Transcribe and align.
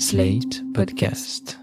Slate 0.00 0.62
Podcast. 0.74 1.58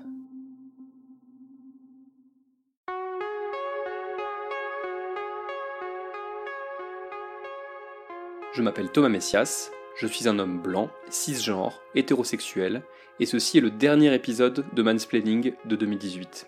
Je 8.53 8.61
m'appelle 8.61 8.91
Thomas 8.91 9.07
Messias, 9.07 9.71
je 9.97 10.05
suis 10.05 10.27
un 10.27 10.37
homme 10.37 10.59
blanc, 10.61 10.89
cisgenre, 11.09 11.81
hétérosexuel, 11.95 12.83
et 13.21 13.25
ceci 13.25 13.59
est 13.59 13.61
le 13.61 13.71
dernier 13.71 14.13
épisode 14.13 14.65
de 14.73 14.83
Mansplaining 14.83 15.53
de 15.63 15.75
2018. 15.77 16.47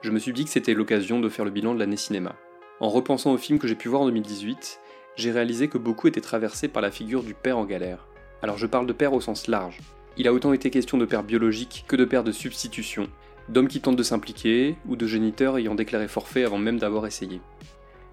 Je 0.00 0.10
me 0.10 0.18
suis 0.18 0.32
dit 0.32 0.42
que 0.42 0.50
c'était 0.50 0.74
l'occasion 0.74 1.20
de 1.20 1.28
faire 1.28 1.44
le 1.44 1.52
bilan 1.52 1.74
de 1.74 1.78
l'année 1.78 1.96
cinéma. 1.96 2.34
En 2.80 2.88
repensant 2.88 3.32
aux 3.32 3.38
films 3.38 3.60
que 3.60 3.68
j'ai 3.68 3.76
pu 3.76 3.86
voir 3.86 4.02
en 4.02 4.06
2018, 4.06 4.80
j'ai 5.14 5.30
réalisé 5.30 5.68
que 5.68 5.78
beaucoup 5.78 6.08
étaient 6.08 6.20
traversés 6.20 6.66
par 6.66 6.82
la 6.82 6.90
figure 6.90 7.22
du 7.22 7.34
père 7.34 7.58
en 7.58 7.66
galère. 7.66 8.08
Alors 8.42 8.58
je 8.58 8.66
parle 8.66 8.88
de 8.88 8.92
père 8.92 9.12
au 9.12 9.20
sens 9.20 9.46
large. 9.46 9.78
Il 10.16 10.28
a 10.28 10.32
autant 10.32 10.52
été 10.52 10.70
question 10.70 10.96
de 10.96 11.06
père 11.06 11.24
biologique 11.24 11.84
que 11.88 11.96
de 11.96 12.04
père 12.04 12.22
de 12.22 12.30
substitution, 12.30 13.08
d'hommes 13.48 13.66
qui 13.66 13.80
tentent 13.80 13.96
de 13.96 14.02
s'impliquer 14.04 14.76
ou 14.86 14.94
de 14.94 15.06
géniteurs 15.08 15.58
ayant 15.58 15.74
déclaré 15.74 16.06
forfait 16.06 16.44
avant 16.44 16.58
même 16.58 16.78
d'avoir 16.78 17.06
essayé. 17.06 17.40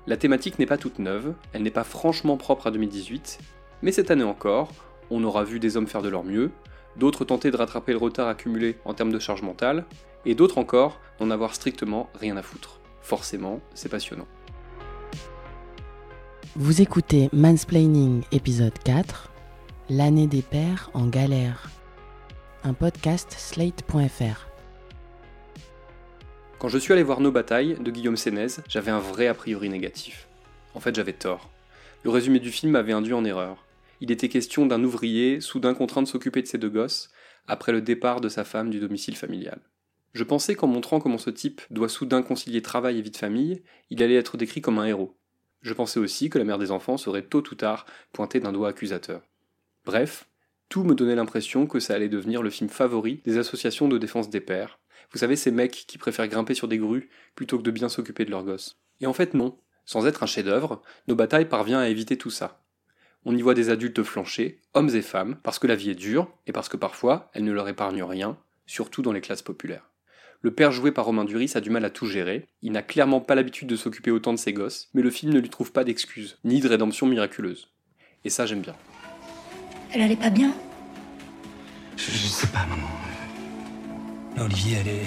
La 0.08 0.18
thématique 0.18 0.58
n'est 0.58 0.66
pas 0.66 0.80
toute 0.80 0.98
neuve, 0.98 1.36
elle 1.54 1.62
n'est 1.62 1.70
pas 1.70 1.84
franchement 1.84 2.38
propre 2.38 2.66
à 2.66 2.72
2018, 2.72 3.38
mais 3.84 3.92
cette 3.92 4.10
année 4.10 4.24
encore, 4.24 4.72
on 5.12 5.24
aura 5.24 5.44
vu 5.44 5.60
des 5.60 5.78
hommes 5.78 5.86
faire 5.86 6.02
de 6.02 6.10
leur 6.10 6.24
mieux, 6.24 6.50
d'autres 6.98 7.24
tenter 7.24 7.52
de 7.52 7.58
rattraper 7.58 7.92
le 7.92 8.00
retard 8.00 8.28
accumulé 8.28 8.78
en 8.84 8.96
termes 8.96 9.12
de 9.12 9.20
charge 9.20 9.44
mentale, 9.44 9.86
et 10.26 10.34
d'autres 10.34 10.58
encore 10.58 11.00
n'en 11.20 11.30
avoir 11.30 11.54
strictement 11.54 12.10
rien 12.20 12.36
à 12.36 12.42
foutre. 12.42 12.80
Forcément, 13.02 13.60
c'est 13.76 13.90
passionnant. 13.90 14.28
Vous 16.56 16.82
écoutez 16.82 17.30
Mansplaining 17.32 18.24
épisode 18.32 18.78
4, 18.84 19.32
L'année 19.90 20.28
des 20.28 20.42
pères 20.42 20.90
en 20.94 21.08
galère. 21.08 21.70
Un 22.64 22.74
podcast 22.74 23.32
slate.fr. 23.32 24.48
Quand 26.60 26.68
je 26.68 26.78
suis 26.78 26.94
allé 26.94 27.02
voir 27.02 27.20
Nos 27.20 27.32
batailles 27.32 27.76
de 27.80 27.90
Guillaume 27.90 28.18
Sénez, 28.18 28.62
j'avais 28.70 28.92
un 28.92 29.00
vrai 29.00 29.26
a 29.26 29.34
priori 29.34 29.68
négatif. 29.68 30.28
En 30.76 30.80
fait, 30.80 30.94
j'avais 30.94 31.14
tort. 31.14 31.50
Le 32.04 32.12
résumé 32.12 32.40
du 32.40 32.52
film 32.52 32.74
m'avait 32.74 32.94
induit 32.94 33.16
en 33.16 33.26
erreur. 33.26 33.66
Il 34.00 34.12
était 34.12 34.30
question 34.30 34.68
d'un 34.68 34.84
ouvrier 34.84 35.42
soudain 35.42 35.74
contraint 35.74 36.04
de 36.04 36.08
s'occuper 36.08 36.44
de 36.44 36.48
ses 36.48 36.60
deux 36.60 36.70
gosses 36.70 37.10
après 37.48 37.72
le 37.72 37.82
départ 37.82 38.22
de 38.22 38.30
sa 38.30 38.44
femme 38.44 38.70
du 38.70 38.80
domicile 38.80 39.16
familial. 39.16 39.60
Je 40.14 40.24
pensais 40.24 40.54
qu'en 40.54 40.68
montrant 40.68 41.00
comment 41.00 41.18
ce 41.18 41.32
type 41.32 41.62
doit 41.72 41.90
soudain 41.90 42.22
concilier 42.22 42.62
travail 42.62 43.00
et 43.00 43.02
vie 43.02 43.10
de 43.10 43.18
famille, 43.18 43.64
il 43.90 44.04
allait 44.04 44.14
être 44.14 44.38
décrit 44.38 44.62
comme 44.62 44.78
un 44.78 44.86
héros. 44.86 45.18
Je 45.64 45.74
pensais 45.74 46.00
aussi 46.00 46.30
que 46.30 46.38
la 46.38 46.46
mère 46.46 46.60
des 46.60 46.70
enfants 46.70 46.98
serait 46.98 47.26
tôt 47.26 47.44
ou 47.52 47.56
tard 47.56 47.88
pointée 48.14 48.40
d'un 48.40 48.52
doigt 48.52 48.70
accusateur. 48.70 49.24
Bref, 49.84 50.28
tout 50.72 50.84
me 50.84 50.96
donnait 50.96 51.16
l'impression 51.16 51.68
que 51.68 51.80
ça 51.80 51.94
allait 51.94 52.10
devenir 52.10 52.42
le 52.42 52.50
film 52.50 52.70
favori 52.70 53.22
des 53.26 53.38
associations 53.38 53.88
de 53.88 53.98
défense 54.00 54.30
des 54.30 54.42
pères, 54.42 54.80
vous 55.12 55.20
savez, 55.20 55.36
ces 55.36 55.52
mecs 55.52 55.86
qui 55.88 55.98
préfèrent 55.98 56.28
grimper 56.28 56.54
sur 56.54 56.68
des 56.68 56.78
grues 56.78 57.10
plutôt 57.36 57.58
que 57.58 57.64
de 57.64 57.72
bien 57.72 57.90
s'occuper 57.90 58.24
de 58.24 58.32
leurs 58.32 58.46
gosses. 58.46 58.80
Et 59.02 59.08
en 59.08 59.14
fait, 59.14 59.34
non. 59.34 59.58
Sans 59.86 60.08
être 60.08 60.24
un 60.24 60.28
chef-d'œuvre, 60.28 60.82
nos 61.08 61.16
batailles 61.16 61.50
parvient 61.50 61.80
à 61.80 61.90
éviter 61.90 62.18
tout 62.18 62.30
ça. 62.30 62.64
On 63.26 63.36
y 63.36 63.42
voit 63.42 63.54
des 63.54 63.70
adultes 63.70 64.04
flanchés, 64.04 64.62
hommes 64.74 64.96
et 64.96 65.02
femmes, 65.02 65.38
parce 65.44 65.60
que 65.60 65.68
la 65.68 65.76
vie 65.76 65.90
est 65.90 65.96
dure 65.96 66.32
et 66.48 66.54
parce 66.54 66.70
que 66.70 66.78
parfois 66.78 67.30
elle 67.34 67.44
ne 67.44 67.52
leur 67.52 67.68
épargne 67.68 68.04
rien, 68.04 68.38
surtout 68.66 69.02
dans 69.02 69.12
les 69.12 69.22
classes 69.22 69.42
populaires. 69.42 69.90
Le 70.42 70.54
père 70.54 70.72
joué 70.72 70.92
par 70.92 71.06
Romain 71.06 71.26
Duris 71.26 71.52
a 71.56 71.62
du 71.62 71.70
mal 71.70 71.86
à 71.86 71.90
tout 71.90 72.08
gérer, 72.08 72.48
il 72.62 72.72
n'a 72.72 72.82
clairement 72.82 73.22
pas 73.22 73.36
l'habitude 73.36 73.68
de 73.68 73.76
s'occuper 73.76 74.10
autant 74.10 74.34
de 74.34 74.40
ses 74.40 74.54
gosses, 74.54 74.90
mais 74.94 75.02
le 75.02 75.12
film 75.12 75.34
ne 75.34 75.40
lui 75.40 75.50
trouve 75.50 75.72
pas 75.72 75.84
d'excuses, 75.84 76.40
ni 76.44 76.62
de 76.62 76.70
rédemption 76.70 77.06
miraculeuse. 77.06 77.70
Et 78.24 78.30
ça 78.30 78.46
j'aime 78.46 78.62
bien. 78.62 78.76
Elle 79.94 80.02
allait 80.02 80.16
pas 80.16 80.30
bien 80.30 80.54
je, 81.98 82.10
je 82.10 82.28
sais 82.28 82.48
pas, 82.48 82.66
maman. 82.66 82.88
Olivier, 84.44 84.78
elle 84.80 84.88
est. 84.88 85.06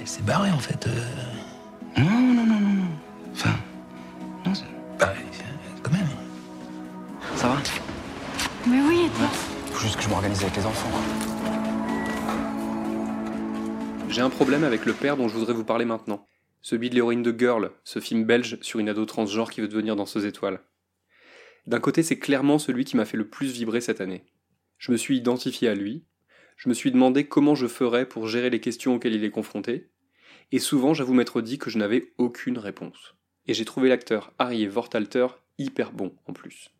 Elle 0.00 0.06
s'est 0.06 0.22
barrée 0.22 0.50
en 0.50 0.58
fait. 0.58 0.86
Euh. 0.86 1.04
Non, 1.96 2.04
non, 2.04 2.34
non, 2.34 2.46
non, 2.46 2.60
non. 2.60 2.84
Enfin. 3.32 3.56
Non, 4.46 4.54
c'est. 4.54 4.66
Bah, 4.98 5.12
quand 5.82 5.90
même. 5.90 6.06
Ça 7.34 7.48
va 7.48 7.56
Mais 8.66 8.80
oui, 8.82 9.06
et 9.06 9.10
toi 9.16 9.26
Faut 9.72 9.80
juste 9.80 9.96
que 9.96 10.02
je 10.02 10.08
m'organise 10.08 10.42
avec 10.42 10.56
les 10.56 10.66
enfants. 10.66 10.90
J'ai 14.08 14.20
un 14.20 14.30
problème 14.30 14.64
avec 14.64 14.84
le 14.84 14.92
père 14.92 15.16
dont 15.16 15.28
je 15.28 15.34
voudrais 15.34 15.54
vous 15.54 15.64
parler 15.64 15.84
maintenant. 15.84 16.24
Celui 16.60 16.90
de 16.90 16.94
l'héroïne 16.94 17.22
de 17.22 17.34
Girl, 17.36 17.70
ce 17.84 17.98
film 17.98 18.24
belge 18.24 18.58
sur 18.60 18.78
une 18.78 18.88
ado 18.88 19.04
transgenre 19.04 19.50
qui 19.50 19.60
veut 19.60 19.68
devenir 19.68 19.96
danseuse 19.96 20.26
étoile. 20.26 20.60
D'un 21.68 21.80
côté, 21.80 22.02
c'est 22.02 22.18
clairement 22.18 22.58
celui 22.58 22.86
qui 22.86 22.96
m'a 22.96 23.04
fait 23.04 23.18
le 23.18 23.28
plus 23.28 23.52
vibrer 23.52 23.82
cette 23.82 24.00
année. 24.00 24.24
Je 24.78 24.90
me 24.90 24.96
suis 24.96 25.18
identifié 25.18 25.68
à 25.68 25.74
lui, 25.74 26.06
je 26.56 26.70
me 26.70 26.74
suis 26.74 26.90
demandé 26.90 27.26
comment 27.28 27.54
je 27.54 27.66
ferais 27.66 28.08
pour 28.08 28.26
gérer 28.26 28.48
les 28.48 28.58
questions 28.58 28.94
auxquelles 28.94 29.14
il 29.14 29.22
est 29.22 29.30
confronté, 29.30 29.90
et 30.50 30.60
souvent 30.60 30.94
j'avoue 30.94 31.12
m'être 31.12 31.42
dit 31.42 31.58
que 31.58 31.68
je 31.68 31.76
n'avais 31.76 32.14
aucune 32.16 32.56
réponse. 32.56 33.16
Et 33.46 33.52
j'ai 33.52 33.66
trouvé 33.66 33.90
l'acteur 33.90 34.32
Harry 34.38 34.66
Vortalter 34.66 35.26
hyper 35.58 35.92
bon 35.92 36.16
en 36.24 36.32
plus. 36.32 36.70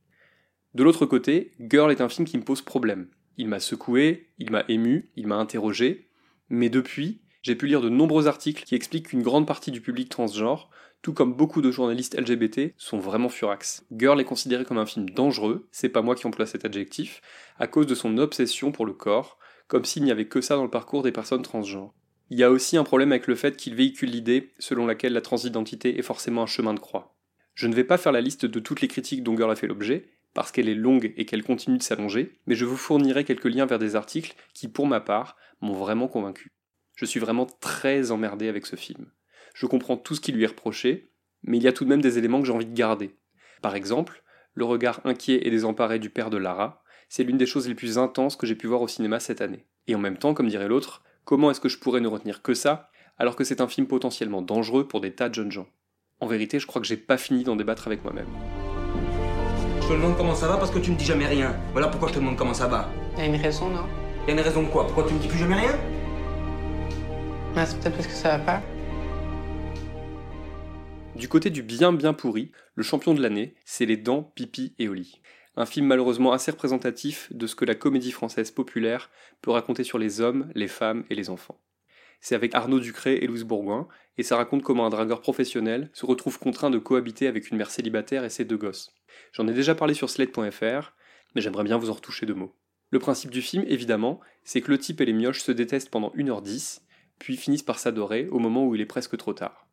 De 0.72 0.82
l'autre 0.82 1.04
côté, 1.04 1.52
Girl 1.60 1.92
est 1.92 2.00
un 2.00 2.08
film 2.08 2.26
qui 2.26 2.38
me 2.38 2.42
pose 2.42 2.62
problème. 2.62 3.10
Il 3.36 3.48
m'a 3.48 3.60
secoué, 3.60 4.30
il 4.38 4.50
m'a 4.50 4.64
ému, 4.68 5.10
il 5.16 5.26
m'a 5.26 5.36
interrogé, 5.36 6.08
mais 6.48 6.70
depuis, 6.70 7.20
j'ai 7.42 7.54
pu 7.54 7.66
lire 7.66 7.80
de 7.80 7.88
nombreux 7.88 8.26
articles 8.26 8.64
qui 8.64 8.74
expliquent 8.74 9.08
qu'une 9.08 9.22
grande 9.22 9.46
partie 9.46 9.70
du 9.70 9.80
public 9.80 10.08
transgenre, 10.08 10.70
tout 11.02 11.12
comme 11.12 11.34
beaucoup 11.34 11.62
de 11.62 11.70
journalistes 11.70 12.18
LGBT, 12.18 12.74
sont 12.76 12.98
vraiment 12.98 13.28
furax. 13.28 13.84
Girl 13.92 14.20
est 14.20 14.24
considéré 14.24 14.64
comme 14.64 14.78
un 14.78 14.86
film 14.86 15.08
dangereux, 15.10 15.68
c'est 15.70 15.88
pas 15.88 16.02
moi 16.02 16.14
qui 16.14 16.26
emploie 16.26 16.46
cet 16.46 16.64
adjectif, 16.64 17.20
à 17.58 17.66
cause 17.66 17.86
de 17.86 17.94
son 17.94 18.18
obsession 18.18 18.72
pour 18.72 18.86
le 18.86 18.92
corps, 18.92 19.38
comme 19.68 19.84
s'il 19.84 20.02
n'y 20.02 20.10
avait 20.10 20.28
que 20.28 20.40
ça 20.40 20.56
dans 20.56 20.64
le 20.64 20.70
parcours 20.70 21.02
des 21.02 21.12
personnes 21.12 21.42
transgenres. 21.42 21.94
Il 22.30 22.38
y 22.38 22.44
a 22.44 22.50
aussi 22.50 22.76
un 22.76 22.84
problème 22.84 23.12
avec 23.12 23.26
le 23.26 23.36
fait 23.36 23.56
qu'il 23.56 23.74
véhicule 23.74 24.10
l'idée 24.10 24.52
selon 24.58 24.86
laquelle 24.86 25.12
la 25.12 25.20
transidentité 25.20 25.98
est 25.98 26.02
forcément 26.02 26.42
un 26.42 26.46
chemin 26.46 26.74
de 26.74 26.80
croix. 26.80 27.14
Je 27.54 27.66
ne 27.66 27.74
vais 27.74 27.84
pas 27.84 27.98
faire 27.98 28.12
la 28.12 28.20
liste 28.20 28.46
de 28.46 28.60
toutes 28.60 28.80
les 28.80 28.88
critiques 28.88 29.22
dont 29.22 29.36
Girl 29.36 29.50
a 29.50 29.56
fait 29.56 29.66
l'objet, 29.66 30.10
parce 30.34 30.52
qu'elle 30.52 30.68
est 30.68 30.74
longue 30.74 31.12
et 31.16 31.24
qu'elle 31.24 31.42
continue 31.42 31.78
de 31.78 31.82
s'allonger, 31.82 32.38
mais 32.46 32.54
je 32.54 32.64
vous 32.64 32.76
fournirai 32.76 33.24
quelques 33.24 33.46
liens 33.46 33.66
vers 33.66 33.78
des 33.78 33.96
articles 33.96 34.34
qui, 34.52 34.68
pour 34.68 34.86
ma 34.86 35.00
part, 35.00 35.36
m'ont 35.60 35.72
vraiment 35.72 36.06
convaincu. 36.06 36.52
Je 36.98 37.04
suis 37.04 37.20
vraiment 37.20 37.46
très 37.46 38.10
emmerdé 38.10 38.48
avec 38.48 38.66
ce 38.66 38.74
film. 38.74 39.06
Je 39.54 39.66
comprends 39.66 39.96
tout 39.96 40.16
ce 40.16 40.20
qui 40.20 40.32
lui 40.32 40.42
est 40.42 40.48
reproché, 40.48 41.12
mais 41.44 41.56
il 41.56 41.62
y 41.62 41.68
a 41.68 41.72
tout 41.72 41.84
de 41.84 41.88
même 41.88 42.00
des 42.00 42.18
éléments 42.18 42.40
que 42.40 42.46
j'ai 42.48 42.52
envie 42.52 42.66
de 42.66 42.74
garder. 42.74 43.14
Par 43.62 43.76
exemple, 43.76 44.24
le 44.54 44.64
regard 44.64 45.00
inquiet 45.04 45.46
et 45.46 45.50
désemparé 45.52 46.00
du 46.00 46.10
père 46.10 46.28
de 46.28 46.38
Lara, 46.38 46.82
c'est 47.08 47.22
l'une 47.22 47.36
des 47.36 47.46
choses 47.46 47.68
les 47.68 47.76
plus 47.76 47.98
intenses 47.98 48.34
que 48.34 48.48
j'ai 48.48 48.56
pu 48.56 48.66
voir 48.66 48.82
au 48.82 48.88
cinéma 48.88 49.20
cette 49.20 49.40
année. 49.40 49.64
Et 49.86 49.94
en 49.94 50.00
même 50.00 50.16
temps, 50.16 50.34
comme 50.34 50.48
dirait 50.48 50.66
l'autre, 50.66 51.04
comment 51.24 51.52
est-ce 51.52 51.60
que 51.60 51.68
je 51.68 51.78
pourrais 51.78 52.00
ne 52.00 52.08
retenir 52.08 52.42
que 52.42 52.52
ça, 52.52 52.90
alors 53.16 53.36
que 53.36 53.44
c'est 53.44 53.60
un 53.60 53.68
film 53.68 53.86
potentiellement 53.86 54.42
dangereux 54.42 54.88
pour 54.88 55.00
des 55.00 55.14
tas 55.14 55.28
de 55.28 55.34
jeunes 55.34 55.52
gens? 55.52 55.68
En 56.18 56.26
vérité, 56.26 56.58
je 56.58 56.66
crois 56.66 56.82
que 56.82 56.88
j'ai 56.88 56.96
pas 56.96 57.16
fini 57.16 57.44
d'en 57.44 57.54
débattre 57.54 57.86
avec 57.86 58.02
moi-même. 58.02 58.26
Je 59.82 59.86
te 59.86 59.92
demande 59.92 60.16
comment 60.16 60.34
ça 60.34 60.48
va 60.48 60.56
parce 60.56 60.72
que 60.72 60.80
tu 60.80 60.90
me 60.90 60.96
dis 60.96 61.04
jamais 61.04 61.26
rien. 61.26 61.54
Voilà 61.70 61.86
pourquoi 61.86 62.08
je 62.08 62.14
te 62.14 62.18
demande 62.18 62.36
comment 62.36 62.54
ça 62.54 62.66
va. 62.66 62.90
Y 63.16 63.20
a 63.20 63.26
une 63.26 63.36
raison, 63.36 63.68
non? 63.68 63.84
Y 64.26 64.30
a 64.30 64.32
une 64.32 64.40
raison 64.40 64.64
de 64.64 64.68
quoi? 64.68 64.84
Pourquoi 64.84 65.04
tu 65.06 65.14
me 65.14 65.20
dis 65.20 65.28
plus 65.28 65.38
jamais 65.38 65.54
rien? 65.54 65.78
C'est 67.54 67.80
peut-être 67.80 67.96
parce 67.96 68.06
que 68.06 68.12
ça 68.12 68.38
va 68.38 68.44
pas. 68.44 68.62
Du 71.16 71.28
côté 71.28 71.50
du 71.50 71.62
bien 71.62 71.92
bien 71.92 72.12
pourri, 72.12 72.52
le 72.74 72.82
champion 72.82 73.14
de 73.14 73.20
l'année, 73.20 73.54
c'est 73.64 73.86
Les 73.86 73.96
Dents, 73.96 74.32
Pipi 74.34 74.74
et 74.78 74.88
Oli 74.88 75.20
un 75.58 75.66
film 75.66 75.86
malheureusement 75.86 76.32
assez 76.32 76.52
représentatif 76.52 77.32
de 77.32 77.48
ce 77.48 77.56
que 77.56 77.64
la 77.64 77.74
comédie 77.74 78.12
française 78.12 78.52
populaire 78.52 79.10
peut 79.42 79.50
raconter 79.50 79.82
sur 79.82 79.98
les 79.98 80.20
hommes, 80.20 80.48
les 80.54 80.68
femmes 80.68 81.02
et 81.10 81.16
les 81.16 81.30
enfants. 81.30 81.58
C'est 82.20 82.36
avec 82.36 82.54
Arnaud 82.54 82.78
Ducré 82.78 83.16
et 83.16 83.26
Louise 83.26 83.42
Bourgoin, 83.42 83.88
et 84.18 84.22
ça 84.22 84.36
raconte 84.36 84.62
comment 84.62 84.86
un 84.86 84.90
dragueur 84.90 85.20
professionnel 85.20 85.90
se 85.94 86.06
retrouve 86.06 86.38
contraint 86.38 86.70
de 86.70 86.78
cohabiter 86.78 87.26
avec 87.26 87.50
une 87.50 87.56
mère 87.56 87.72
célibataire 87.72 88.24
et 88.24 88.30
ses 88.30 88.44
deux 88.44 88.56
gosses. 88.56 88.94
J'en 89.32 89.48
ai 89.48 89.52
déjà 89.52 89.74
parlé 89.74 89.94
sur 89.94 90.10
slate.fr, 90.10 90.92
mais 91.34 91.40
j'aimerais 91.40 91.64
bien 91.64 91.76
vous 91.76 91.90
en 91.90 91.94
retoucher 91.94 92.24
deux 92.24 92.34
mots. 92.34 92.54
Le 92.90 93.00
principe 93.00 93.32
du 93.32 93.42
film, 93.42 93.64
évidemment, 93.66 94.20
c'est 94.44 94.60
que 94.60 94.70
le 94.70 94.78
type 94.78 95.00
et 95.00 95.06
les 95.06 95.12
mioches 95.12 95.42
se 95.42 95.52
détestent 95.52 95.90
pendant 95.90 96.12
1h10, 96.16 96.82
puis 97.18 97.36
finissent 97.36 97.62
par 97.62 97.78
s'adorer 97.78 98.28
au 98.28 98.38
moment 98.38 98.66
où 98.66 98.74
il 98.74 98.80
est 98.80 98.86
presque 98.86 99.16
trop 99.16 99.32
tard. 99.32 99.66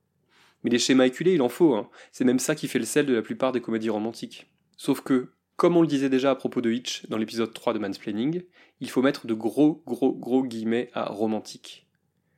Mais 0.63 0.69
les 0.71 0.79
schémas 0.79 1.05
éculés, 1.05 1.33
il 1.33 1.41
en 1.41 1.49
faut, 1.49 1.75
hein. 1.75 1.89
c'est 2.11 2.25
même 2.25 2.39
ça 2.39 2.55
qui 2.55 2.67
fait 2.67 2.79
le 2.79 2.85
sel 2.85 3.05
de 3.05 3.13
la 3.13 3.21
plupart 3.21 3.51
des 3.51 3.61
comédies 3.61 3.89
romantiques. 3.89 4.51
Sauf 4.77 5.01
que, 5.01 5.31
comme 5.55 5.77
on 5.77 5.81
le 5.81 5.87
disait 5.87 6.09
déjà 6.09 6.31
à 6.31 6.35
propos 6.35 6.61
de 6.61 6.71
Hitch 6.71 7.05
dans 7.07 7.17
l'épisode 7.17 7.53
3 7.53 7.73
de 7.73 7.79
Mansplaining, 7.79 8.43
il 8.79 8.89
faut 8.89 9.01
mettre 9.01 9.27
de 9.27 9.33
gros 9.33 9.83
gros 9.85 10.13
gros 10.13 10.43
guillemets 10.43 10.89
à 10.93 11.05
romantique. 11.05 11.87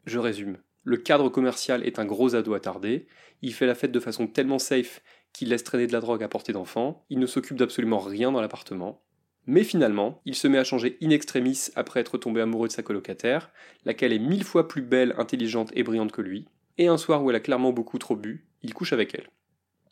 Je 0.06 0.20
résume. 0.20 0.58
Le 0.84 0.98
cadre 0.98 1.30
commercial 1.30 1.86
est 1.86 2.00
un 2.00 2.06
gros 2.06 2.36
ado 2.36 2.54
attardé, 2.54 3.08
il 3.42 3.54
fait 3.54 3.66
la 3.66 3.76
fête 3.76 3.92
de 3.92 4.00
façon 4.00 4.28
tellement 4.28 4.60
safe 4.60 5.02
qu'il 5.34 5.50
laisse 5.50 5.64
traîner 5.64 5.88
de 5.88 5.94
la 5.94 6.00
drogue 6.00 6.24
à 6.24 6.28
portée 6.28 6.54
d'enfant, 6.54 7.06
il 7.10 7.20
ne 7.20 7.26
s'occupe 7.26 7.58
d'absolument 7.58 8.00
rien 8.00 8.32
dans 8.32 8.42
l'appartement, 8.42 9.04
mais 9.48 9.64
finalement, 9.64 10.22
il 10.26 10.36
se 10.36 10.48
met 10.48 10.58
à 10.58 10.64
changer 10.64 10.98
in 11.02 11.10
extremis 11.10 11.70
après 11.76 12.02
être 12.02 12.18
tombé 12.18 12.42
amoureux 12.42 12.68
de 12.68 12.74
sa 12.74 12.84
colocataire, 12.84 13.50
laquelle 13.86 14.14
est 14.14 14.20
mille 14.20 14.44
fois 14.44 14.68
plus 14.68 14.82
belle, 14.82 15.16
intelligente 15.18 15.72
et 15.74 15.84
brillante 15.84 16.12
que 16.12 16.22
lui, 16.22 16.48
et 16.78 16.88
un 16.88 16.98
soir 16.98 17.24
où 17.24 17.30
elle 17.30 17.36
a 17.38 17.42
clairement 17.42 17.72
beaucoup 17.72 17.98
trop 17.98 18.16
bu, 18.16 18.46
il 18.62 18.74
couche 18.74 18.94
avec 18.94 19.16
elle. 19.16 19.30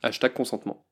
Hashtag 0.03 0.33
consentement. 0.33 0.85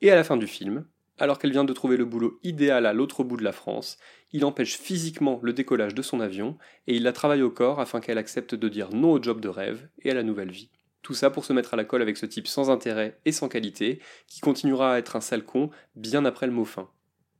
Et 0.00 0.10
à 0.10 0.16
la 0.16 0.24
fin 0.24 0.36
du 0.36 0.46
film, 0.46 0.86
Alors 1.18 1.38
qu'elle 1.38 1.52
vient 1.52 1.64
de 1.64 1.72
trouver 1.72 1.96
le 1.96 2.04
boulot 2.04 2.38
idéal 2.42 2.84
à 2.84 2.92
l'autre 2.92 3.24
bout 3.24 3.38
de 3.38 3.44
la 3.44 3.52
France, 3.52 3.96
il 4.32 4.44
empêche 4.44 4.76
physiquement 4.76 5.40
le 5.42 5.54
décollage 5.54 5.94
de 5.94 6.02
son 6.02 6.20
avion 6.20 6.58
et 6.86 6.94
il 6.94 7.04
la 7.04 7.12
travaille 7.12 7.40
au 7.40 7.50
corps 7.50 7.80
afin 7.80 8.00
qu'elle 8.00 8.18
accepte 8.18 8.54
de 8.54 8.68
dire 8.68 8.90
non 8.92 9.12
au 9.12 9.22
job 9.22 9.40
de 9.40 9.48
rêve 9.48 9.88
et 10.02 10.10
à 10.10 10.14
la 10.14 10.22
nouvelle 10.22 10.50
vie. 10.50 10.70
Tout 11.00 11.14
ça 11.14 11.30
pour 11.30 11.46
se 11.46 11.54
mettre 11.54 11.72
à 11.72 11.76
la 11.78 11.84
colle 11.84 12.02
avec 12.02 12.18
ce 12.18 12.26
type 12.26 12.46
sans 12.46 12.68
intérêt 12.68 13.18
et 13.24 13.32
sans 13.32 13.48
qualité, 13.48 14.00
qui 14.26 14.40
continuera 14.40 14.92
à 14.92 14.98
être 14.98 15.16
un 15.16 15.22
sale 15.22 15.44
con 15.44 15.70
bien 15.94 16.26
après 16.26 16.46
le 16.46 16.52
mot 16.52 16.66
fin. 16.66 16.90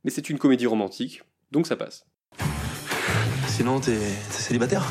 Mais 0.03 0.11
c'est 0.11 0.29
une 0.29 0.37
comédie 0.39 0.67
romantique, 0.67 1.23
donc 1.51 1.67
ça 1.67 1.75
passe. 1.75 2.05
Sinon, 3.47 3.79
t'es 3.79 3.97
célibataire? 4.29 4.85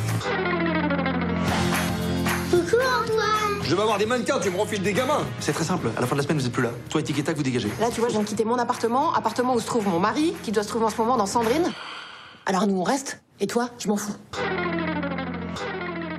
Coucou 2.51 2.77
Antoine 2.77 3.63
Je 3.63 3.75
vais 3.75 3.83
avoir 3.83 3.99
des 3.99 4.07
mannequins, 4.07 4.39
tu 4.41 4.51
me 4.51 4.57
refiles 4.59 4.83
des 4.83 4.93
gamins 4.93 5.25
C'est 5.41 5.53
très 5.53 5.65
simple. 5.65 5.89
À 5.97 6.01
la 6.01 6.07
fin 6.07 6.17
de 6.17 6.21
la 6.21 6.25
semaine, 6.25 6.39
vous 6.39 6.47
êtes 6.47 6.53
plus 6.53 6.63
là. 6.63 6.71
Toi 6.91 7.01
et 7.01 7.05
Tic 7.05 7.19
et 7.19 7.23
Tac, 7.23 7.37
vous 7.37 7.43
dégagez. 7.43 7.69
Là, 7.81 7.91
tu 7.93 8.01
vois, 8.01 8.09
je 8.09 8.15
viens 8.15 8.23
de 8.23 8.29
quitter 8.29 8.45
mon 8.45 8.57
appartement, 8.59 9.13
appartement 9.15 9.55
où 9.55 9.61
se 9.61 9.67
trouve 9.67 9.87
mon 9.89 10.01
mari, 10.01 10.35
qui 10.43 10.53
doit 10.53 10.63
se 10.63 10.69
trouver 10.69 10.85
en 10.87 10.91
ce 10.91 10.97
moment 10.97 11.17
dans 11.17 11.27
Sandrine. 11.27 11.71
Alors 12.47 12.67
nous, 12.67 12.79
on 12.79 12.85
reste. 12.85 13.23
Et 13.41 13.47
toi, 13.47 13.71
je 13.79 13.89
m'en 13.89 13.97
fous. 13.97 14.15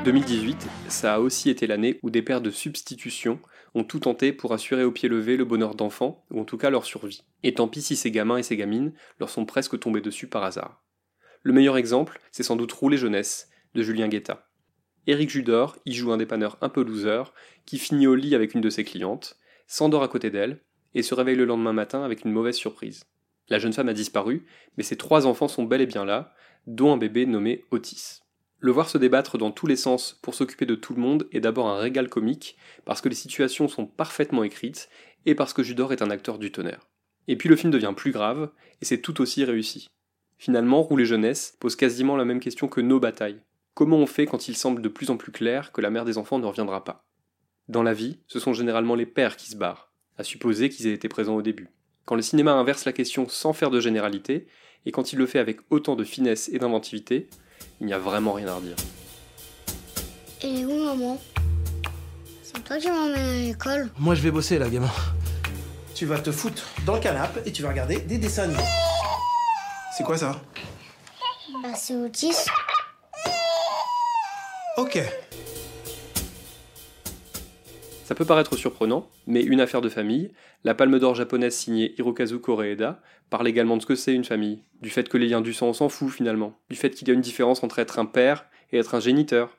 2018, 0.06 0.68
ça 0.88 1.16
a 1.16 1.20
aussi 1.20 1.50
été 1.50 1.68
l'année 1.68 2.00
où 2.02 2.10
des 2.10 2.22
pères 2.22 2.40
de 2.42 2.52
substitution 2.52 3.40
ont 3.74 3.84
tout 3.84 4.00
tenté 4.00 4.34
pour 4.34 4.54
assurer 4.54 4.84
au 4.84 4.92
pied 4.92 5.10
levé 5.10 5.38
le 5.38 5.46
bonheur 5.46 5.76
d'enfants, 5.76 6.26
ou 6.32 6.40
en 6.40 6.46
tout 6.46 6.58
cas 6.58 6.70
leur 6.70 6.86
survie. 6.86 7.24
Et 7.44 7.54
tant 7.54 7.68
pis 7.68 7.82
si 7.82 7.96
ces 7.96 8.12
gamins 8.12 8.38
et 8.38 8.44
ces 8.44 8.58
gamines 8.58 8.94
leur 9.20 9.30
sont 9.30 9.46
presque 9.46 9.80
tombés 9.80 10.02
dessus 10.02 10.28
par 10.28 10.44
hasard. 10.44 10.84
Le 11.44 11.54
meilleur 11.54 11.78
exemple, 11.78 12.20
c'est 12.32 12.44
sans 12.44 12.56
doute 12.56 12.72
Rouler 12.72 12.98
Jeunesse, 12.98 13.50
de 13.74 13.84
Julien 13.84 14.08
Guetta. 14.08 14.50
Éric 15.06 15.30
Judor 15.30 15.78
y 15.86 15.94
joue 15.94 16.12
un 16.12 16.18
dépanneur 16.18 16.58
un 16.62 16.70
peu 16.70 16.84
loser, 16.84 17.24
qui 17.66 17.78
finit 17.78 18.08
au 18.08 18.16
lit 18.16 18.36
avec 18.36 18.54
une 18.54 18.62
de 18.62 18.70
ses 18.70 18.84
clientes, 18.84 19.38
s'endort 19.68 20.04
à 20.04 20.08
côté 20.08 20.30
d'elle, 20.30 20.62
et 20.96 21.04
se 21.04 21.14
réveille 21.14 21.36
le 21.36 21.46
lendemain 21.46 21.74
matin 21.74 22.04
avec 22.04 22.26
une 22.26 22.32
mauvaise 22.32 22.56
surprise. 22.56 23.06
La 23.50 23.60
jeune 23.60 23.74
femme 23.74 23.90
a 23.90 23.94
disparu, 23.94 24.46
mais 24.76 24.84
ses 24.84 24.98
trois 24.98 25.26
enfants 25.26 25.48
sont 25.48 25.64
bel 25.64 25.82
et 25.82 25.86
bien 25.86 26.04
là, 26.04 26.34
dont 26.66 26.92
un 26.92 26.98
bébé 26.98 27.26
nommé 27.26 27.64
Otis. 27.72 28.22
Le 28.60 28.72
voir 28.72 28.90
se 28.90 28.98
débattre 28.98 29.38
dans 29.38 29.52
tous 29.52 29.68
les 29.68 29.76
sens 29.76 30.18
pour 30.22 30.34
s'occuper 30.34 30.66
de 30.66 30.76
tout 30.76 30.94
le 30.96 31.02
monde 31.02 31.28
est 31.32 31.40
d'abord 31.40 31.68
un 31.68 31.78
régal 31.78 32.10
comique, 32.10 32.58
parce 32.86 33.02
que 33.02 33.10
les 33.10 33.16
situations 33.16 33.68
sont 33.68 33.86
parfaitement 33.86 34.44
écrites, 34.44 34.90
et 35.26 35.36
parce 35.36 35.54
que 35.54 35.62
Judor 35.62 35.94
est 35.94 36.02
un 36.02 36.10
acteur 36.10 36.40
du 36.40 36.52
tonnerre. 36.52 36.88
Et 37.28 37.36
puis 37.36 37.50
le 37.50 37.56
film 37.56 37.72
devient 37.72 37.94
plus 37.96 38.12
grave, 38.12 38.50
et 38.82 38.86
c'est 38.86 39.02
tout 39.02 39.22
aussi 39.22 39.44
réussi. 39.44 39.88
Finalement, 40.40 40.82
Rouler 40.82 41.06
Jeunesse 41.06 41.56
pose 41.60 41.76
quasiment 41.76 42.16
la 42.16 42.26
même 42.26 42.40
question 42.40 42.68
que 42.68 42.82
nos 42.82 43.00
batailles. 43.00 43.42
Comment 43.76 43.98
on 43.98 44.08
fait 44.08 44.26
quand 44.26 44.48
il 44.48 44.58
semble 44.58 44.82
de 44.82 44.90
plus 44.90 45.12
en 45.12 45.18
plus 45.18 45.32
clair 45.32 45.72
que 45.72 45.82
la 45.82 45.92
mère 45.92 46.06
des 46.06 46.18
enfants 46.18 46.40
ne 46.40 46.46
reviendra 46.46 46.84
pas? 46.84 47.06
Dans 47.68 47.84
la 47.84 47.94
vie, 47.94 48.20
ce 48.28 48.40
sont 48.40 48.54
généralement 48.54 48.96
les 48.96 49.06
pères 49.06 49.36
qui 49.36 49.50
se 49.52 49.56
barrent, 49.56 49.92
à 50.18 50.24
supposer 50.24 50.70
qu'ils 50.70 50.88
aient 50.88 50.94
été 50.94 51.10
présents 51.10 51.36
au 51.36 51.42
début. 51.44 51.70
Quand 52.06 52.16
le 52.16 52.22
cinéma 52.22 52.54
inverse 52.54 52.86
la 52.86 52.94
question 52.94 53.28
sans 53.28 53.54
faire 53.54 53.70
de 53.70 53.82
généralité, 53.82 54.48
et 54.86 54.92
quand 54.92 55.12
il 55.12 55.20
le 55.20 55.26
fait 55.26 55.40
avec 55.40 55.60
autant 55.70 55.96
de 55.96 56.04
finesse 56.04 56.50
et 56.50 56.60
d'inventivité, 56.60 57.30
il 57.80 57.88
n'y 57.88 57.94
a 57.94 58.00
vraiment 58.00 58.34
rien 58.34 58.48
à 58.48 58.56
redire. 58.56 58.76
Et 60.42 60.66
où 60.66 60.86
maman? 60.86 61.18
C'est 62.44 62.64
toi 62.64 62.78
qui 62.78 62.90
m'emmène 62.90 63.16
à 63.16 63.34
l'école 63.34 63.90
Moi, 63.98 64.16
je 64.16 64.22
vais 64.22 64.32
bosser, 64.32 64.58
là, 64.60 64.70
gamin. 64.70 64.90
Tu 65.96 66.06
vas 66.06 66.20
te 66.20 66.32
foutre 66.32 66.64
dans 66.86 66.96
le 66.96 67.00
canapé 67.00 67.42
et 67.46 67.52
tu 67.52 67.64
vas 67.64 67.70
regarder 67.70 68.00
des 68.00 68.18
dessins 68.18 68.44
animés. 68.44 68.62
C'est 69.98 70.04
quoi 70.04 70.18
ça? 70.18 70.40
Bah 71.64 71.70
c'est 71.76 71.96
Otis. 71.96 72.36
Ok. 74.78 75.00
Ça 78.08 78.16
peut 78.16 78.24
paraître 78.24 78.56
surprenant, 78.56 79.10
mais 79.26 79.44
une 79.44 79.60
affaire 79.60 79.82
de 79.82 79.90
famille, 79.90 80.32
la 80.64 80.74
palme 80.74 80.98
d'or 80.98 81.14
japonaise 81.14 81.54
signée 81.54 81.94
Hirokazu 81.98 82.40
Koreeda 82.40 83.02
parle 83.30 83.50
également 83.50 83.76
de 83.76 83.82
ce 83.82 83.86
que 83.86 83.96
c'est 83.96 84.14
une 84.14 84.24
famille, 84.24 84.64
du 84.82 84.90
fait 84.90 85.10
que 85.10 85.18
les 85.18 85.28
liens 85.28 85.42
du 85.42 85.54
sang 85.54 85.68
on 85.68 85.74
s'en 85.74 85.90
fout 85.90 86.10
finalement, 86.10 86.58
du 86.70 86.78
fait 86.78 86.92
qu'il 86.92 87.10
y 87.10 87.12
a 87.12 87.14
une 87.14 87.20
différence 87.20 87.64
entre 87.64 87.80
être 87.80 88.00
un 88.00 88.06
père 88.06 88.46
et 88.72 88.78
être 88.78 88.96
un 88.96 89.02
géniteur. 89.02 89.58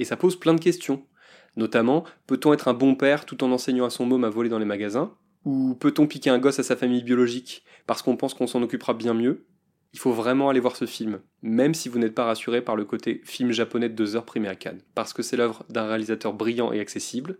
Et 0.00 0.04
ça 0.04 0.16
pose 0.16 0.34
plein 0.34 0.54
de 0.54 0.60
questions. 0.60 1.06
Notamment, 1.54 2.02
peut-on 2.26 2.52
être 2.52 2.66
un 2.66 2.74
bon 2.74 2.96
père 2.96 3.26
tout 3.26 3.44
en 3.44 3.52
enseignant 3.52 3.84
à 3.84 3.90
son 3.90 4.06
môme 4.06 4.24
à 4.24 4.28
voler 4.28 4.48
dans 4.48 4.58
les 4.58 4.64
magasins? 4.64 5.14
Ou 5.44 5.76
peut-on 5.76 6.08
piquer 6.08 6.30
un 6.30 6.40
gosse 6.40 6.58
à 6.58 6.64
sa 6.64 6.74
famille 6.74 7.04
biologique 7.04 7.62
parce 7.86 8.02
qu'on 8.02 8.16
pense 8.16 8.34
qu'on 8.34 8.48
s'en 8.48 8.62
occupera 8.62 8.94
bien 8.94 9.14
mieux? 9.14 9.46
Il 9.92 10.00
faut 10.00 10.10
vraiment 10.10 10.48
aller 10.48 10.58
voir 10.58 10.74
ce 10.74 10.86
film, 10.86 11.20
même 11.42 11.74
si 11.74 11.88
vous 11.88 12.00
n'êtes 12.00 12.16
pas 12.16 12.24
rassuré 12.24 12.60
par 12.60 12.74
le 12.74 12.86
côté 12.86 13.20
film 13.22 13.52
japonais 13.52 13.88
de 13.88 13.94
deux 13.94 14.16
heures 14.16 14.24
primé 14.24 14.48
à 14.48 14.56
Cannes, 14.56 14.82
parce 14.96 15.12
que 15.12 15.22
c'est 15.22 15.36
l'œuvre 15.36 15.64
d'un 15.68 15.86
réalisateur 15.86 16.32
brillant 16.32 16.72
et 16.72 16.80
accessible, 16.80 17.38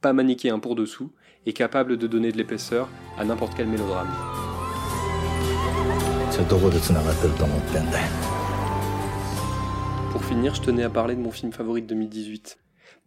pas 0.00 0.12
maniqué 0.12 0.50
un 0.50 0.58
pour 0.58 0.76
dessous, 0.76 1.12
et 1.46 1.52
capable 1.52 1.96
de 1.96 2.06
donner 2.06 2.30
de 2.30 2.36
l'épaisseur 2.36 2.88
à 3.16 3.24
n'importe 3.24 3.54
quel 3.56 3.68
mélodrame. 3.68 4.12
Pour 10.12 10.24
finir, 10.24 10.54
je 10.54 10.62
tenais 10.62 10.82
à 10.82 10.90
parler 10.90 11.14
de 11.14 11.20
mon 11.20 11.30
film 11.30 11.52
favori 11.52 11.82
de 11.82 11.86
2018. 11.86 12.58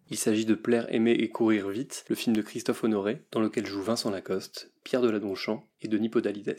Il 0.09 0.17
s'agit 0.17 0.45
de 0.45 0.55
Plaire, 0.55 0.93
aimer 0.93 1.11
et 1.11 1.29
courir 1.29 1.69
vite, 1.69 2.03
le 2.09 2.15
film 2.15 2.35
de 2.35 2.41
Christophe 2.41 2.83
Honoré, 2.83 3.25
dans 3.31 3.39
lequel 3.39 3.65
jouent 3.65 3.81
Vincent 3.81 4.09
Lacoste, 4.09 4.73
Pierre 4.83 5.01
Deladonchamp 5.01 5.63
et 5.81 5.87
Denis 5.87 6.09
Podalides. 6.09 6.57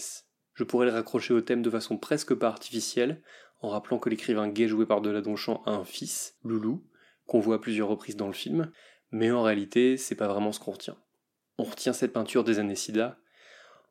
Je 0.55 0.64
pourrais 0.64 0.87
le 0.87 0.93
raccrocher 0.93 1.34
au 1.34 1.40
thème 1.40 1.62
de 1.62 1.70
façon 1.70 1.99
presque 1.99 2.34
pas 2.34 2.49
artificielle, 2.49 3.23
en 3.61 3.69
rappelant 3.69 3.99
que 3.99 4.08
l'écrivain 4.08 4.49
gay 4.49 4.69
joué 4.69 4.87
par 4.87 5.00
Deladonchamp 5.00 5.62
a 5.67 5.73
un 5.73 5.84
fils, 5.84 6.37
Loulou, 6.44 6.84
qu'on 7.26 7.40
voit 7.40 7.56
à 7.56 7.58
plusieurs 7.58 7.88
reprises 7.88 8.17
dans 8.17 8.26
le 8.26 8.32
film, 8.32 8.70
mais 9.12 9.30
en 9.30 9.42
réalité, 9.42 9.96
c'est 9.96 10.14
pas 10.14 10.28
vraiment 10.28 10.52
ce 10.52 10.58
qu'on 10.58 10.72
retient. 10.72 10.96
On 11.58 11.64
retient 11.64 11.92
cette 11.92 12.12
peinture 12.12 12.44
des 12.44 12.58
années 12.58 12.74
sida, 12.74 13.18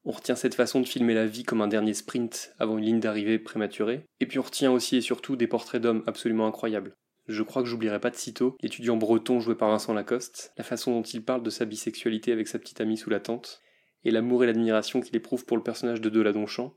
on 0.04 0.12
retient 0.12 0.36
cette 0.36 0.56
façon 0.56 0.82
de 0.82 0.88
filmer 0.88 1.14
la 1.14 1.28
vie 1.28 1.44
comme 1.44 1.62
un 1.62 1.68
dernier 1.68 1.94
sprint 1.94 2.56
avant 2.58 2.80
une 2.80 2.86
ligne 2.86 3.00
d'arrivée 3.00 3.38
prématurée, 3.38 4.04
et 4.20 4.26
puis 4.26 4.40
on 4.40 4.44
retient 4.44 4.72
aussi 4.72 4.98
et 4.98 5.02
surtout 5.02 5.36
des 5.36 5.46
portraits 5.46 5.82
d'hommes 5.82 6.04
absolument 6.08 6.48
incroyables. 6.48 6.96
Je 7.28 7.44
crois 7.44 7.62
que 7.62 7.68
j'oublierai 7.68 8.00
pas 8.00 8.10
de 8.10 8.16
sitôt 8.16 8.58
l'étudiant 8.62 8.98
breton 8.98 9.40
joué 9.40 9.54
par 9.54 9.70
Vincent 9.70 9.94
Lacoste, 9.94 10.54
la 10.58 10.64
façon 10.64 10.92
dont 10.92 11.04
il 11.04 11.24
parle 11.24 11.44
de 11.44 11.52
sa 11.52 11.66
bisexualité 11.66 12.32
avec 12.32 12.48
sa 12.48 12.58
petite 12.58 12.82
amie 12.82 12.98
sous 12.98 13.12
la 13.12 13.20
tente, 13.20 13.62
et 14.04 14.10
l'amour 14.10 14.44
et 14.44 14.48
l'admiration 14.48 15.02
qu'il 15.02 15.16
éprouve 15.16 15.46
pour 15.46 15.56
le 15.56 15.64
personnage 15.64 16.02
de 16.02 16.10
Deladonchamp, 16.10 16.76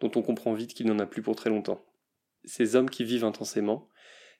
dont 0.00 0.10
on 0.16 0.22
comprend 0.22 0.52
vite 0.52 0.74
qu'il 0.74 0.88
n'en 0.88 0.98
a 0.98 1.06
plus 1.06 1.22
pour 1.22 1.36
très 1.36 1.50
longtemps. 1.50 1.84
Ces 2.44 2.74
hommes 2.74 2.90
qui 2.90 3.04
vivent 3.04 3.24
intensément, 3.24 3.88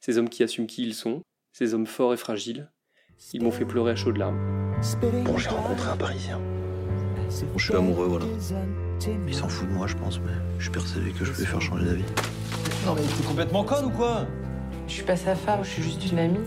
ces 0.01 0.19
hommes 0.19 0.29
qui 0.29 0.43
assument 0.43 0.67
qui 0.67 0.83
ils 0.83 0.95
sont, 0.95 1.23
ces 1.53 1.73
hommes 1.73 1.87
forts 1.87 2.13
et 2.13 2.19
fragiles, 2.19 2.69
ils 3.33 3.43
m'ont 3.43 3.51
fait 3.51 3.65
pleurer 3.65 3.93
à 3.93 3.97
chaudes 3.97 4.17
larmes. 4.17 4.39
Bon, 5.25 5.39
j'ai 5.39 5.49
rencontré 5.49 5.89
un 5.89 5.97
Parisien. 5.97 6.41
Je 7.57 7.65
suis 7.65 7.75
amoureux, 7.75 8.07
voilà. 8.07 8.27
Il 9.27 9.35
s'en 9.35 9.49
fout 9.49 9.69
de 9.69 9.73
moi, 9.73 9.87
je 9.87 9.97
pense, 9.97 10.21
mais 10.21 10.33
je 10.59 10.65
suis 10.65 10.73
persuadé 10.73 11.11
que 11.11 11.25
je 11.25 11.33
peux 11.33 11.41
lui 11.41 11.47
faire 11.47 11.61
changer 11.61 11.85
d'avis. 11.85 12.05
Non 12.87 12.95
mais 12.95 13.03
t'es 13.03 13.25
complètement 13.27 13.65
conne 13.65 13.87
ou 13.87 13.91
quoi? 13.91 14.27
Je 14.87 14.93
suis 14.93 15.03
pas 15.03 15.17
sa 15.17 15.35
femme, 15.35 15.65
je 15.65 15.71
suis 15.71 15.83
juste 15.83 16.11
une 16.11 16.19
amie. 16.19 16.39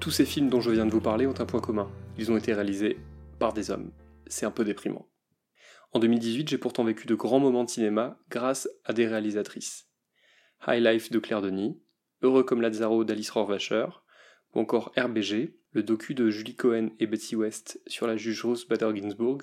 Tous 0.00 0.10
ces 0.10 0.24
films 0.24 0.48
dont 0.48 0.60
je 0.60 0.70
viens 0.70 0.86
de 0.86 0.90
vous 0.90 1.00
parler 1.00 1.26
ont 1.26 1.34
un 1.38 1.46
point 1.46 1.60
commun. 1.60 1.90
Ils 2.18 2.30
ont 2.30 2.36
été 2.36 2.52
réalisés 2.52 2.98
par 3.38 3.52
des 3.52 3.70
hommes. 3.70 3.90
C'est 4.26 4.46
un 4.46 4.50
peu 4.50 4.64
déprimant. 4.64 5.08
En 5.92 5.98
2018, 5.98 6.48
j'ai 6.48 6.58
pourtant 6.58 6.84
vécu 6.84 7.06
de 7.06 7.14
grands 7.14 7.40
moments 7.40 7.64
de 7.64 7.70
cinéma 7.70 8.18
grâce 8.30 8.68
à 8.84 8.92
des 8.92 9.06
réalisatrices. 9.06 9.86
High 10.66 10.82
Life 10.82 11.10
de 11.10 11.18
Claire 11.18 11.42
Denis, 11.42 11.80
Heureux 12.24 12.42
comme 12.42 12.62
Lazaro 12.62 13.04
d'Alice 13.04 13.28
Rohrwacher, 13.28 13.84
ou 14.54 14.60
encore 14.60 14.94
RBG, 14.96 15.58
le 15.72 15.82
docu 15.82 16.14
de 16.14 16.30
Julie 16.30 16.56
Cohen 16.56 16.88
et 16.98 17.06
Betsy 17.06 17.36
West 17.36 17.82
sur 17.86 18.06
la 18.06 18.16
juge 18.16 18.42
Ruth 18.46 18.66
Bader 18.66 18.92
Ginsburg, 18.96 19.42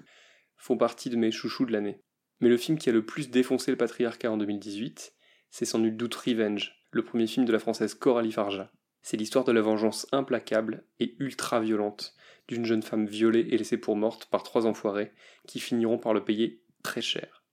font 0.57 0.77
partie 0.77 1.11
de 1.11 1.15
mes 1.15 1.29
chouchous 1.29 1.67
de 1.67 1.73
l'année. 1.73 2.01
Mais 2.39 2.49
le 2.49 2.57
film 2.57 2.79
qui 2.79 2.89
a 2.89 2.91
le 2.91 3.05
plus 3.05 3.29
défoncé 3.29 3.69
le 3.69 3.77
patriarcat 3.77 4.31
en 4.31 4.37
2018, 4.37 5.13
c'est 5.51 5.65
sans 5.65 5.77
nul 5.77 5.95
doute 5.95 6.15
Revenge, 6.15 6.73
le 6.89 7.05
premier 7.05 7.27
film 7.27 7.45
de 7.45 7.51
la 7.51 7.59
française 7.59 7.93
Coralie 7.93 8.31
Farja. 8.31 8.71
C'est 9.03 9.17
l'histoire 9.17 9.45
de 9.45 9.51
la 9.51 9.61
vengeance 9.61 10.07
implacable 10.11 10.83
et 10.99 11.15
ultra 11.19 11.59
violente 11.59 12.15
d'une 12.47 12.65
jeune 12.65 12.81
femme 12.81 13.05
violée 13.05 13.47
et 13.51 13.59
laissée 13.59 13.77
pour 13.77 13.95
morte 13.95 14.25
par 14.25 14.41
trois 14.41 14.65
enfoirés 14.65 15.11
qui 15.47 15.59
finiront 15.59 15.99
par 15.99 16.15
le 16.15 16.23
payer 16.23 16.63
très 16.81 17.01
cher. 17.01 17.43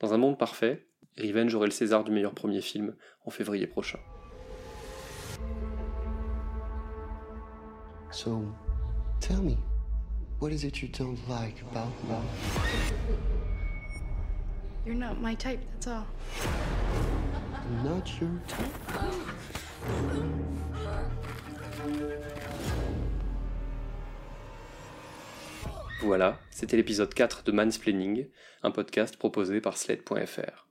Dans 0.00 0.14
un 0.14 0.18
monde 0.18 0.36
parfait, 0.36 0.88
Revenge 1.16 1.54
aurait 1.54 1.68
le 1.68 1.72
César 1.72 2.02
du 2.02 2.10
meilleur 2.10 2.34
premier 2.34 2.60
film 2.60 2.96
en 3.24 3.30
février 3.30 3.68
prochain. 3.68 4.00
So, 8.24 8.42
tell 9.20 9.40
me, 9.40 9.56
what 10.40 10.50
is 10.50 10.64
it 10.64 10.82
you 10.82 10.88
don't 10.88 11.16
like 11.28 11.62
about 11.70 11.92
love? 12.08 12.24
You're 14.84 14.96
not 14.96 15.20
my 15.20 15.36
type, 15.36 15.60
that's 15.70 15.86
all. 15.86 16.04
Not 17.84 18.10
your 18.20 18.30
type? 18.48 18.66
Voilà, 26.02 26.40
c'était 26.50 26.76
l'épisode 26.76 27.14
4 27.14 27.44
de 27.44 27.52
Mansplaining, 27.52 28.26
un 28.64 28.72
podcast 28.72 29.16
proposé 29.16 29.60
par 29.60 29.76
Sled.fr. 29.76 30.66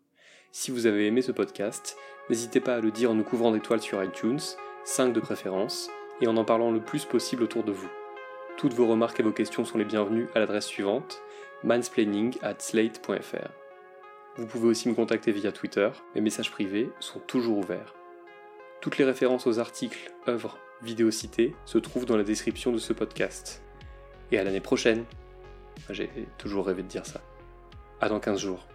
Si 0.52 0.72
vous 0.72 0.86
avez 0.86 1.08
aimé 1.08 1.22
ce 1.22 1.32
podcast, 1.32 1.96
n'hésitez 2.30 2.60
pas 2.60 2.76
à 2.76 2.82
le 2.82 2.92
dire 2.92 3.12
en 3.12 3.16
nous 3.16 3.24
couvrant 3.24 3.54
d'étoiles 3.54 3.82
sur 3.82 4.04
iTunes, 4.04 4.42
5 4.84 5.14
de 5.14 5.22
préférence, 5.22 5.90
et 6.22 6.28
en 6.28 6.38
en 6.38 6.46
parlant 6.46 6.72
le 6.72 6.80
plus 6.80 7.06
possible 7.06 7.44
autour 7.44 7.64
de 7.64 7.72
vous. 7.72 7.90
Toutes 8.58 8.74
vos 8.74 8.88
remarques 8.88 9.20
et 9.20 9.24
vos 9.24 9.32
questions 9.32 9.66
sont 9.66 9.78
les 9.78 9.86
bienvenues 9.86 10.28
à 10.34 10.40
l'adresse 10.40 10.66
suivante 10.66 11.22
mansplaining 11.64 12.38
at 12.42 12.56
slate.fr. 12.60 13.50
Vous 14.36 14.46
pouvez 14.46 14.68
aussi 14.68 14.90
me 14.90 14.94
contacter 14.94 15.32
via 15.32 15.52
Twitter, 15.52 15.90
mes 16.14 16.22
messages 16.22 16.52
privés 16.52 16.92
sont 17.00 17.20
toujours 17.20 17.58
ouverts. 17.58 17.96
Toutes 18.82 18.98
les 18.98 19.06
références 19.06 19.48
aux 19.48 19.60
articles, 19.60 20.12
œuvres, 20.28 20.60
vidéos 20.84 21.12
citées 21.12 21.56
se 21.66 21.80
trouvent 21.80 22.06
dans 22.06 22.18
la 22.18 22.24
description 22.24 22.72
de 22.72 22.78
ce 22.78 22.94
podcast. 22.94 23.64
Et 24.32 24.38
à 24.38 24.44
l'année 24.44 24.62
prochaine 24.62 25.06
J'ai 25.90 26.10
toujours 26.38 26.68
rêvé 26.68 26.84
de 26.84 26.88
dire 26.88 27.06
ça. 27.06 27.22
À 28.02 28.10
dans 28.10 28.20
15 28.20 28.40
jours. 28.40 28.68